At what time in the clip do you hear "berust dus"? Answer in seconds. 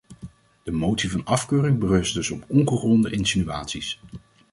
1.79-2.29